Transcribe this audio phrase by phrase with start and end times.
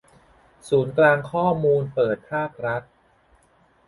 [0.67, 2.81] ศูนย์กลางข้อมูลเปิดภาครัฐ